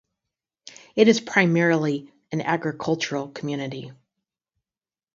[0.95, 3.91] It is primarily an agricultural community.